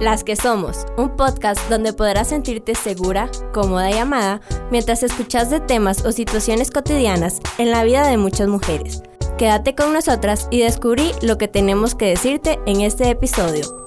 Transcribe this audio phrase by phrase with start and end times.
[0.00, 4.40] Las que somos, un podcast donde podrás sentirte segura, cómoda y amada
[4.70, 9.02] mientras escuchas de temas o situaciones cotidianas en la vida de muchas mujeres.
[9.38, 13.77] Quédate con nosotras y descubrí lo que tenemos que decirte en este episodio.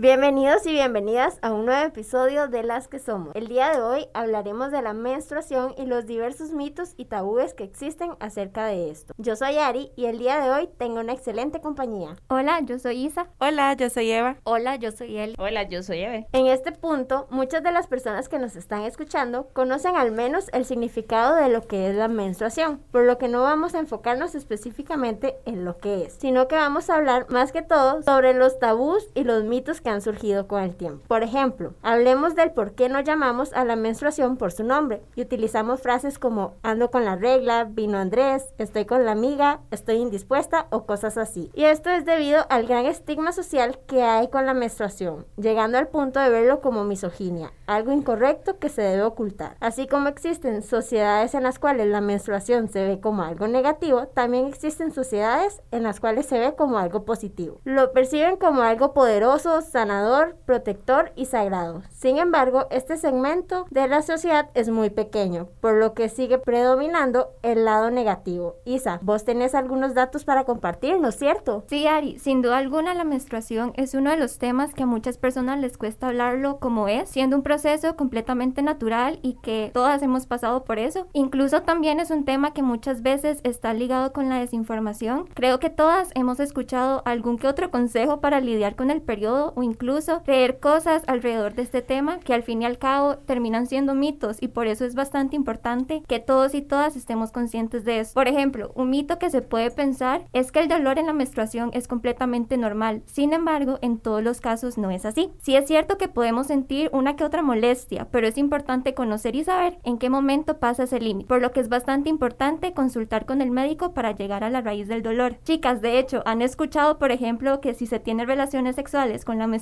[0.00, 3.36] Bienvenidos y bienvenidas a un nuevo episodio de Las que Somos.
[3.36, 7.64] El día de hoy hablaremos de la menstruación y los diversos mitos y tabúes que
[7.64, 9.12] existen acerca de esto.
[9.18, 12.16] Yo soy Ari y el día de hoy tengo una excelente compañía.
[12.28, 13.26] Hola, yo soy Isa.
[13.40, 14.38] Hola, yo soy Eva.
[14.44, 15.34] Hola, yo soy Eli.
[15.38, 16.26] Hola, yo soy Eve.
[16.32, 20.64] En este punto, muchas de las personas que nos están escuchando conocen al menos el
[20.64, 25.36] significado de lo que es la menstruación, por lo que no vamos a enfocarnos específicamente
[25.44, 29.06] en lo que es, sino que vamos a hablar más que todo sobre los tabús
[29.14, 31.04] y los mitos que han surgido con el tiempo.
[31.08, 35.22] Por ejemplo, hablemos del por qué no llamamos a la menstruación por su nombre y
[35.22, 40.66] utilizamos frases como ando con la regla, vino Andrés, estoy con la amiga, estoy indispuesta
[40.70, 41.50] o cosas así.
[41.54, 45.88] Y esto es debido al gran estigma social que hay con la menstruación, llegando al
[45.88, 49.56] punto de verlo como misoginia, algo incorrecto que se debe ocultar.
[49.60, 54.46] Así como existen sociedades en las cuales la menstruación se ve como algo negativo, también
[54.46, 57.60] existen sociedades en las cuales se ve como algo positivo.
[57.64, 61.80] Lo perciben como algo poderoso, sanador, protector y sagrado.
[61.90, 67.30] Sin embargo, este segmento de la sociedad es muy pequeño, por lo que sigue predominando
[67.42, 68.56] el lado negativo.
[68.66, 71.64] Isa, vos tenés algunos datos para compartir, ¿no es cierto?
[71.68, 75.16] Sí, Ari, sin duda alguna la menstruación es uno de los temas que a muchas
[75.16, 80.26] personas les cuesta hablarlo como es, siendo un proceso completamente natural y que todas hemos
[80.26, 81.06] pasado por eso.
[81.14, 85.24] Incluso también es un tema que muchas veces está ligado con la desinformación.
[85.32, 89.69] Creo que todas hemos escuchado algún que otro consejo para lidiar con el periodo o
[89.70, 93.94] incluso creer cosas alrededor de este tema que al fin y al cabo terminan siendo
[93.94, 98.14] mitos y por eso es bastante importante que todos y todas estemos conscientes de eso.
[98.14, 101.70] Por ejemplo, un mito que se puede pensar es que el dolor en la menstruación
[101.72, 103.02] es completamente normal.
[103.06, 105.30] Sin embargo, en todos los casos no es así.
[105.40, 109.44] Sí es cierto que podemos sentir una que otra molestia, pero es importante conocer y
[109.44, 113.40] saber en qué momento pasa ese límite, por lo que es bastante importante consultar con
[113.40, 115.36] el médico para llegar a la raíz del dolor.
[115.44, 119.46] Chicas, de hecho, han escuchado, por ejemplo, que si se tiene relaciones sexuales con la
[119.46, 119.59] menstruación,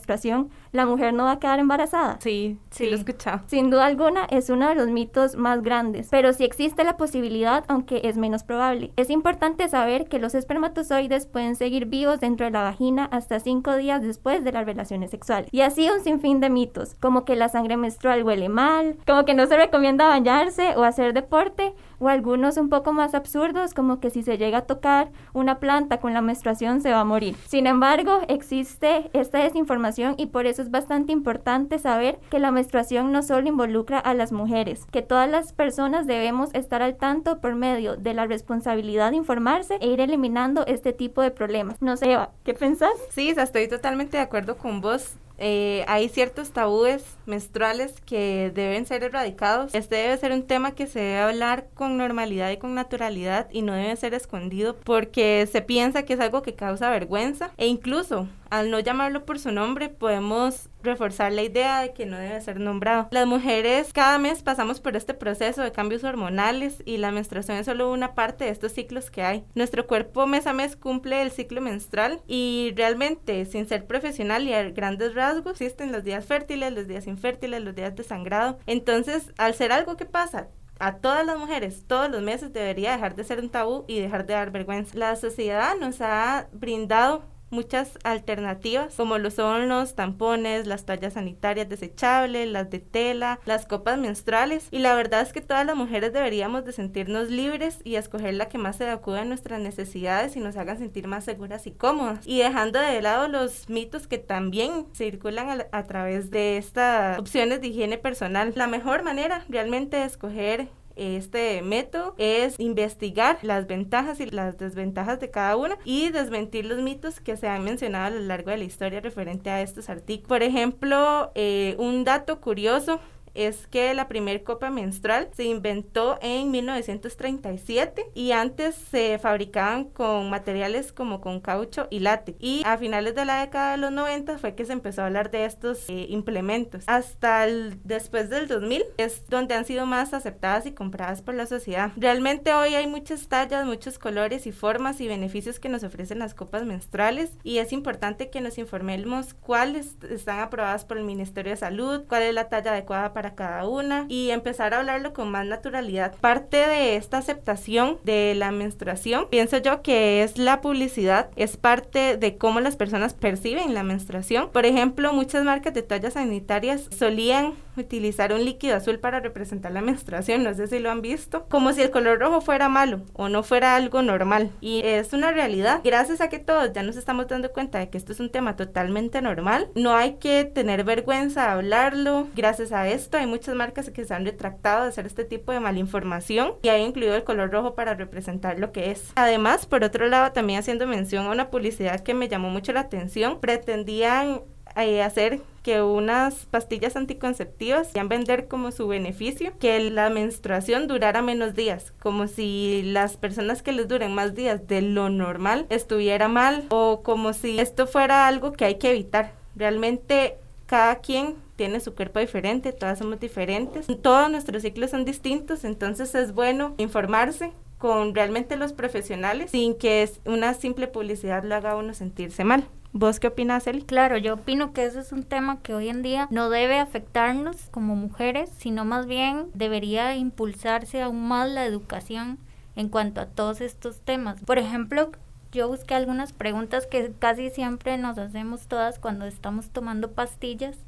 [0.73, 2.19] la mujer no va a quedar embarazada.
[2.21, 3.41] Sí, sí, lo he escuchado.
[3.47, 7.65] Sin duda alguna es uno de los mitos más grandes, pero sí existe la posibilidad,
[7.69, 8.93] aunque es menos probable.
[8.97, 13.77] Es importante saber que los espermatozoides pueden seguir vivos dentro de la vagina hasta cinco
[13.77, 15.49] días después de las relaciones sexuales.
[15.53, 19.35] Y así un sinfín de mitos, como que la sangre menstrual huele mal, como que
[19.35, 24.11] no se recomienda bañarse o hacer deporte, o algunos un poco más absurdos como que
[24.11, 27.37] si se llega a tocar una planta con la menstruación se va a morir.
[27.47, 33.13] Sin embargo, existe esta desinformación y por eso es bastante importante saber que la menstruación
[33.13, 37.55] no solo involucra a las mujeres, que todas las personas debemos estar al tanto por
[37.55, 41.81] medio de la responsabilidad de informarse e ir eliminando este tipo de problemas.
[41.81, 42.93] No sé, Eva, ¿qué pensás?
[43.11, 45.17] Sí, estoy totalmente de acuerdo con vos.
[45.39, 49.75] Eh, hay ciertos tabúes menstruales que deben ser erradicados.
[49.75, 53.63] Este debe ser un tema que se debe hablar con normalidad y con naturalidad y
[53.63, 58.27] no debe ser escondido porque se piensa que es algo que causa vergüenza e incluso
[58.51, 62.61] al no llamarlo por su nombre podemos reforzar la idea de que no debe ser
[62.61, 63.09] nombrado.
[63.11, 67.67] Las mujeres cada mes pasamos por este proceso de cambios hormonales y la menstruación es
[67.67, 69.45] solo una parte de estos ciclos que hay.
[69.55, 74.55] Nuestro cuerpo mes a mes cumple el ciclo menstrual y realmente sin ser profesional y
[74.55, 78.59] a grandes rasgos existen los días fértiles, los días infértiles, los días de sangrado.
[78.67, 80.49] Entonces, al ser algo que pasa
[80.79, 84.27] a todas las mujeres todos los meses debería dejar de ser un tabú y dejar
[84.27, 84.97] de dar vergüenza.
[84.97, 91.69] La sociedad nos ha brindado muchas alternativas, como lo son los tampones, las toallas sanitarias
[91.69, 94.69] desechables, las de tela, las copas menstruales.
[94.71, 98.49] Y la verdad es que todas las mujeres deberíamos de sentirnos libres y escoger la
[98.49, 102.27] que más se adecue a nuestras necesidades y nos haga sentir más seguras y cómodas.
[102.27, 107.61] Y dejando de lado los mitos que también circulan a, a través de estas opciones
[107.61, 108.53] de higiene personal.
[108.55, 115.21] La mejor manera realmente de escoger este método es investigar las ventajas y las desventajas
[115.21, 118.59] de cada una y desmentir los mitos que se han mencionado a lo largo de
[118.59, 120.29] la historia referente a estos artículos.
[120.29, 123.01] Por ejemplo, eh, un dato curioso
[123.39, 130.29] es que la primer copa menstrual se inventó en 1937 y antes se fabricaban con
[130.29, 132.37] materiales como con caucho y látex.
[132.41, 135.31] Y a finales de la década de los 90 fue que se empezó a hablar
[135.31, 136.85] de estos eh, implementos.
[136.87, 141.47] Hasta el, después del 2000 es donde han sido más aceptadas y compradas por la
[141.47, 141.93] sociedad.
[141.97, 146.35] Realmente hoy hay muchas tallas, muchos colores y formas y beneficios que nos ofrecen las
[146.35, 151.57] copas menstruales y es importante que nos informemos cuáles están aprobadas por el Ministerio de
[151.57, 155.31] Salud, cuál es la talla adecuada para para cada una y empezar a hablarlo con
[155.31, 156.15] más naturalidad.
[156.21, 162.17] Parte de esta aceptación de la menstruación, pienso yo que es la publicidad, es parte
[162.17, 164.51] de cómo las personas perciben la menstruación.
[164.51, 169.81] Por ejemplo, muchas marcas de toallas sanitarias solían utilizar un líquido azul para representar la
[169.81, 173.29] menstruación, no sé si lo han visto, como si el color rojo fuera malo o
[173.29, 174.51] no fuera algo normal.
[174.61, 175.81] Y es una realidad.
[175.85, 178.57] Gracias a que todos ya nos estamos dando cuenta de que esto es un tema
[178.57, 182.27] totalmente normal, no hay que tener vergüenza de hablarlo.
[182.35, 185.61] Gracias a esto hay muchas marcas que se han retractado de hacer este tipo de
[185.61, 189.13] malinformación y hay incluido el color rojo para representar lo que es.
[189.17, 192.81] Además, por otro lado, también haciendo mención a una publicidad que me llamó mucho la
[192.81, 194.43] atención, pretendían
[194.77, 201.21] eh, hacer que unas pastillas anticonceptivas a vender como su beneficio que la menstruación durara
[201.21, 206.29] menos días, como si las personas que les duren más días de lo normal estuviera
[206.29, 209.33] mal o como si esto fuera algo que hay que evitar.
[209.57, 210.37] Realmente
[210.67, 216.15] cada quien tiene su cuerpo diferente, todas somos diferentes, todos nuestros ciclos son distintos, entonces
[216.15, 221.95] es bueno informarse con realmente los profesionales sin que una simple publicidad lo haga uno
[221.95, 222.69] sentirse mal.
[222.93, 223.83] ¿Vos qué opinas, Eli?
[223.83, 227.57] Claro, yo opino que ese es un tema que hoy en día no debe afectarnos
[227.73, 232.39] como mujeres, sino más bien debería impulsarse aún más la educación
[232.77, 234.41] en cuanto a todos estos temas.
[234.43, 235.11] Por ejemplo,
[235.51, 240.79] yo busqué algunas preguntas que casi siempre nos hacemos todas cuando estamos tomando pastillas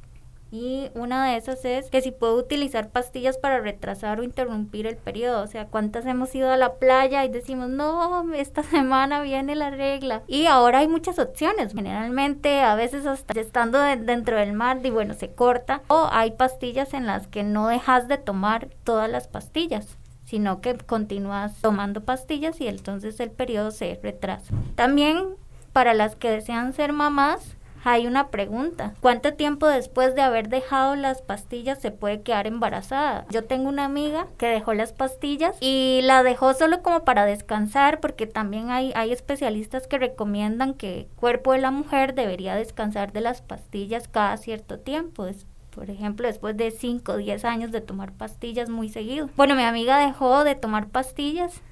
[0.52, 4.96] y una de esas es que si puedo utilizar pastillas para retrasar o interrumpir el
[4.96, 5.42] periodo.
[5.42, 9.70] O sea, ¿cuántas hemos ido a la playa y decimos, no, esta semana viene la
[9.70, 10.22] regla?
[10.26, 11.72] Y ahora hay muchas opciones.
[11.72, 15.82] Generalmente, a veces hasta estando dentro del mar, y bueno, se corta.
[15.86, 20.76] O hay pastillas en las que no dejas de tomar todas las pastillas sino que
[20.76, 24.54] continúas tomando pastillas y entonces el periodo se retrasa.
[24.76, 25.34] También
[25.72, 28.94] para las que desean ser mamás, hay una pregunta.
[29.00, 33.26] ¿Cuánto tiempo después de haber dejado las pastillas se puede quedar embarazada?
[33.30, 38.00] Yo tengo una amiga que dejó las pastillas y la dejó solo como para descansar
[38.00, 43.12] porque también hay, hay especialistas que recomiendan que el cuerpo de la mujer debería descansar
[43.12, 45.26] de las pastillas cada cierto tiempo.
[45.70, 49.30] por ejemplo, después de 5 o 10 años de tomar pastillas muy seguido.
[49.36, 51.62] Bueno, mi amiga dejó de tomar pastillas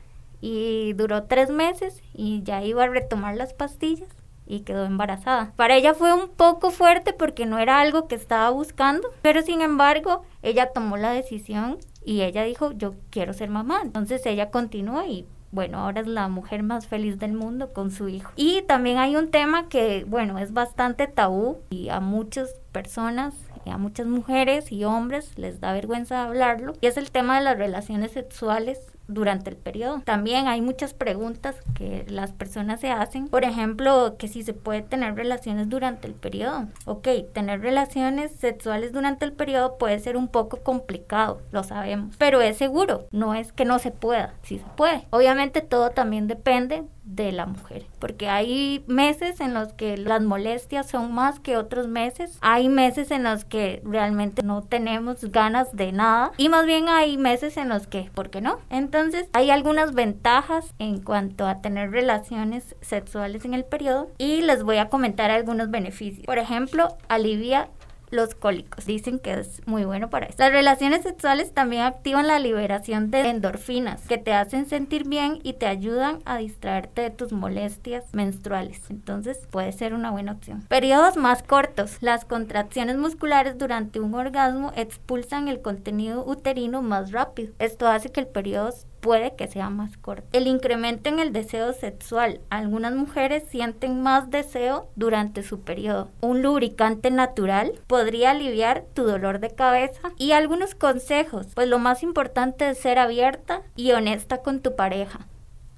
[0.41, 4.09] y duró tres meses y ya iba a retomar las pastillas
[4.49, 5.53] y quedó embarazada.
[5.55, 9.61] Para ella fue un poco fuerte porque no era algo que estaba buscando, pero sin
[9.61, 13.81] embargo ella tomó la decisión y ella dijo yo quiero ser mamá.
[13.83, 18.09] Entonces ella continuó y bueno, ahora es la mujer más feliz del mundo con su
[18.09, 18.33] hijo.
[18.37, 23.35] Y también hay un tema que, bueno, es bastante tabú y a muchas personas,
[23.65, 27.57] a muchas mujeres y hombres les da vergüenza hablarlo, y es el tema de las
[27.57, 30.03] relaciones sexuales durante el periodo.
[30.05, 33.29] También hay muchas preguntas que las personas se hacen.
[33.29, 36.69] Por ejemplo, que si se puede tener relaciones durante el periodo.
[36.85, 42.15] Ok, tener relaciones sexuales durante el periodo puede ser un poco complicado, lo sabemos.
[42.19, 45.07] Pero es seguro, no es que no se pueda, sí se puede.
[45.11, 50.89] Obviamente todo también depende de la mujer, porque hay meses en los que las molestias
[50.89, 55.93] son más que otros meses, hay meses en los que realmente no tenemos ganas de
[55.93, 58.59] nada y más bien hay meses en los que, ¿por qué no?
[58.71, 64.63] Entonces hay algunas ventajas en cuanto a tener relaciones sexuales en el periodo y les
[64.63, 66.27] voy a comentar algunos beneficios.
[66.27, 67.69] Por ejemplo, alivia
[68.11, 68.87] los cólicos.
[68.87, 70.37] Dicen que es muy bueno para eso.
[70.39, 75.55] Las relaciones sexuales también activan la liberación de endorfinas que te hacen sentir bien y
[75.55, 78.83] te ayudan a distraerte de tus molestias menstruales.
[78.91, 80.63] Entonces puede ser una buena opción.
[80.69, 81.99] Periodos más cortos.
[82.01, 87.53] Las contracciones musculares durante un orgasmo expulsan el contenido uterino más rápido.
[87.59, 90.27] Esto hace que el periodo puede que sea más corto.
[90.33, 92.41] El incremento en el deseo sexual.
[92.51, 96.11] Algunas mujeres sienten más deseo durante su periodo.
[96.21, 100.13] Un lubricante natural podría aliviar tu dolor de cabeza.
[100.17, 105.27] Y algunos consejos, pues lo más importante es ser abierta y honesta con tu pareja.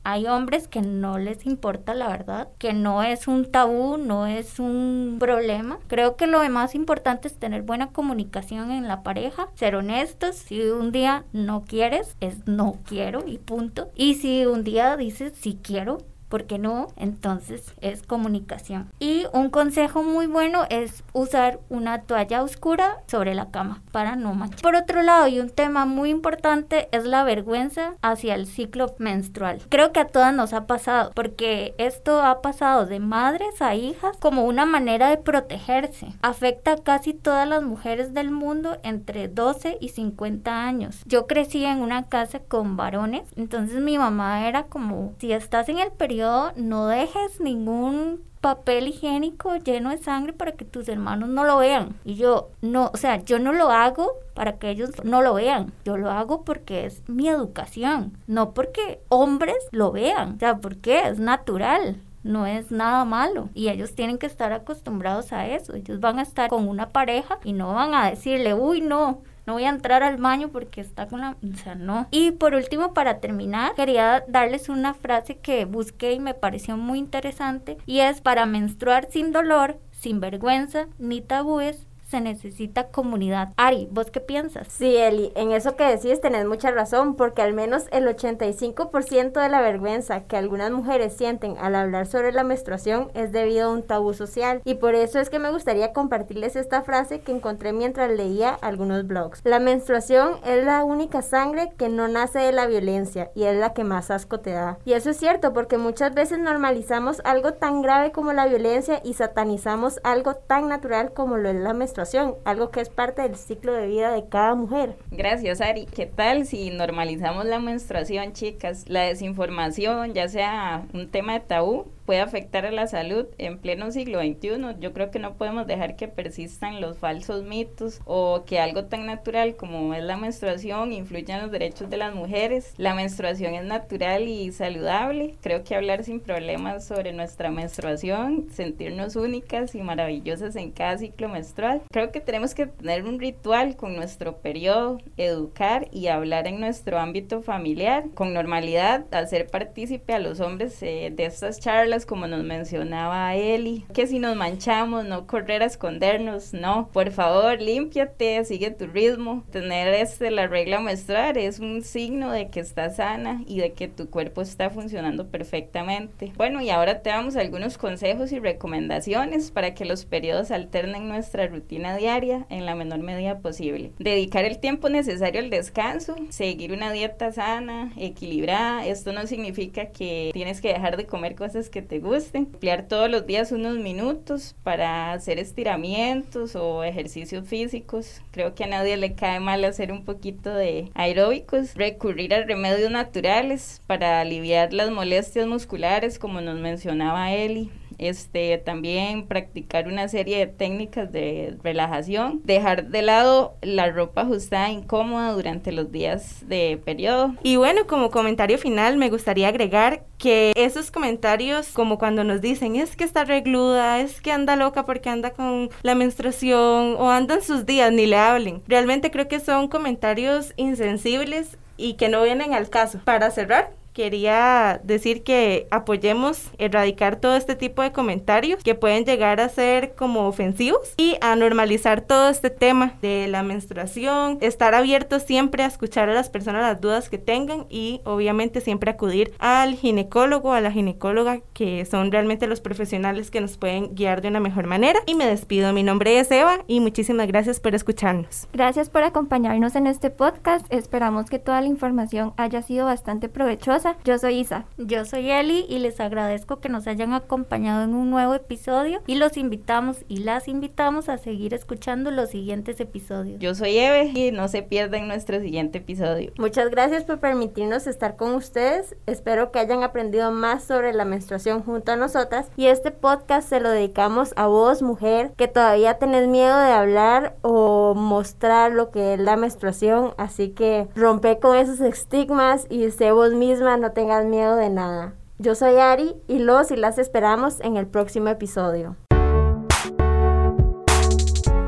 [0.03, 4.59] Hay hombres que no les importa la verdad, que no es un tabú, no es
[4.59, 5.79] un problema.
[5.89, 10.37] Creo que lo más importante es tener buena comunicación en la pareja, ser honestos.
[10.37, 13.91] Si un día no quieres, es no quiero y punto.
[13.95, 15.99] Y si un día dices sí quiero,
[16.31, 16.87] ¿por qué no?
[16.97, 18.91] Entonces es comunicación.
[18.99, 24.33] Y un consejo muy bueno es usar una toalla oscura sobre la cama para no
[24.33, 24.63] manchar.
[24.63, 29.61] Por otro lado, y un tema muy importante es la vergüenza hacia el ciclo menstrual.
[29.69, 34.17] Creo que a todas nos ha pasado, porque esto ha pasado de madres a hijas
[34.19, 36.15] como una manera de protegerse.
[36.23, 41.03] Afecta a casi todas las mujeres del mundo entre 12 y 50 años.
[41.07, 45.81] Yo crecí en una casa con varones, entonces mi mamá era como, si estás en
[45.81, 51.29] el periodo, periodo, no dejes ningún papel higiénico lleno de sangre para que tus hermanos
[51.31, 51.97] no lo vean.
[52.05, 55.73] Y yo, no, o sea, yo no lo hago para que ellos no lo vean.
[55.85, 60.35] Yo lo hago porque es mi educación, no porque hombres lo vean.
[60.37, 65.33] O sea, porque es natural no es nada malo y ellos tienen que estar acostumbrados
[65.33, 65.75] a eso.
[65.75, 69.55] Ellos van a estar con una pareja y no van a decirle, uy, no, no
[69.55, 71.37] voy a entrar al baño porque está con la...
[71.43, 72.07] O sea, no.
[72.11, 76.99] Y por último, para terminar, quería darles una frase que busqué y me pareció muy
[76.99, 83.53] interesante y es para menstruar sin dolor, sin vergüenza ni tabúes, se necesita comunidad.
[83.57, 84.67] Ari, ¿vos qué piensas?
[84.69, 89.49] Sí, Eli, en eso que decís tenés mucha razón, porque al menos el 85% de
[89.49, 93.85] la vergüenza que algunas mujeres sienten al hablar sobre la menstruación es debido a un
[93.85, 94.61] tabú social.
[94.65, 99.07] Y por eso es que me gustaría compartirles esta frase que encontré mientras leía algunos
[99.07, 99.41] blogs.
[99.45, 103.73] La menstruación es la única sangre que no nace de la violencia y es la
[103.73, 104.79] que más asco te da.
[104.85, 109.15] Y eso es cierto, porque muchas veces normalizamos algo tan grave como la violencia y
[109.15, 112.00] satanizamos algo tan natural como lo es la menstruación
[112.45, 114.97] algo que es parte del ciclo de vida de cada mujer.
[115.11, 115.87] Gracias, Ari.
[115.87, 118.85] ¿Qué tal si normalizamos la menstruación, chicas?
[118.89, 123.93] La desinformación, ya sea un tema de tabú, puede afectar a la salud en pleno
[123.93, 124.81] siglo XXI.
[124.81, 129.07] Yo creo que no podemos dejar que persistan los falsos mitos o que algo tan
[129.07, 132.75] natural como es la menstruación influya en los derechos de las mujeres.
[132.79, 135.37] La menstruación es natural y saludable.
[135.41, 141.29] Creo que hablar sin problemas sobre nuestra menstruación, sentirnos únicas y maravillosas en cada ciclo
[141.29, 141.83] menstrual.
[141.93, 146.99] Creo que tenemos que tener un ritual con nuestro periodo, educar y hablar en nuestro
[146.99, 152.45] ámbito familiar con normalidad, hacer partícipe a los hombres eh, de estas charlas como nos
[152.45, 158.71] mencionaba Eli, que si nos manchamos, no correr a escondernos, no, por favor, límpiate, sigue
[158.71, 159.45] tu ritmo.
[159.51, 163.89] Tener este, la regla menstrual es un signo de que estás sana y de que
[163.89, 166.33] tu cuerpo está funcionando perfectamente.
[166.37, 171.47] Bueno, y ahora te damos algunos consejos y recomendaciones para que los periodos alternen nuestra
[171.47, 173.93] rutina diaria en la menor medida posible.
[173.99, 178.87] Dedicar el tiempo necesario al descanso, seguir una dieta sana, equilibrada.
[178.87, 182.45] Esto no significa que tienes que dejar de comer cosas que te gusten.
[182.45, 188.23] Emplear todos los días unos minutos para hacer estiramientos o ejercicios físicos.
[188.31, 191.75] Creo que a nadie le cae mal hacer un poquito de aeróbicos.
[191.75, 199.27] Recurrir a remedios naturales para aliviar las molestias musculares, como nos mencionaba Eli este, también
[199.27, 205.71] practicar una serie de técnicas de relajación, dejar de lado la ropa ajustada incómoda durante
[205.71, 207.35] los días de periodo.
[207.43, 212.77] Y bueno, como comentario final, me gustaría agregar que esos comentarios, como cuando nos dicen,
[212.77, 217.43] es que está regluda, es que anda loca porque anda con la menstruación o andan
[217.43, 218.63] sus días, ni le hablen.
[218.67, 223.01] Realmente creo que son comentarios insensibles y que no vienen al caso.
[223.05, 229.41] Para cerrar, quería decir que apoyemos erradicar todo este tipo de comentarios que pueden llegar
[229.41, 235.23] a ser como ofensivos y a normalizar todo este tema de la menstruación, estar abiertos
[235.23, 239.75] siempre a escuchar a las personas las dudas que tengan y obviamente siempre acudir al
[239.75, 244.41] ginecólogo, a la ginecóloga que son realmente los profesionales que nos pueden guiar de una
[244.41, 245.01] mejor manera.
[245.07, 248.49] Y me despido, mi nombre es Eva y muchísimas gracias por escucharnos.
[248.53, 253.80] Gracias por acompañarnos en este podcast, esperamos que toda la información haya sido bastante provechosa
[254.05, 254.65] yo soy Isa.
[254.77, 259.15] Yo soy Eli y les agradezco que nos hayan acompañado en un nuevo episodio y
[259.15, 263.39] los invitamos y las invitamos a seguir escuchando los siguientes episodios.
[263.41, 266.33] Yo soy Eve y no se pierdan nuestro siguiente episodio.
[266.39, 268.97] Muchas gracias por permitirnos estar con ustedes.
[269.07, 273.61] Espero que hayan aprendido más sobre la menstruación junto a nosotras y este podcast se
[273.61, 279.15] lo dedicamos a vos, mujer, que todavía tenés miedo de hablar o mostrar lo que
[279.15, 284.25] es la menstruación, así que rompe con esos estigmas y sé vos misma no tengas
[284.25, 285.15] miedo de nada.
[285.39, 288.97] Yo soy Ari y los y las esperamos en el próximo episodio.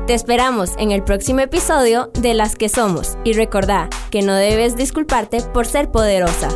[0.05, 4.75] Te esperamos en el próximo episodio de Las que Somos y recordá que no debes
[4.75, 6.49] disculparte por ser poderosa.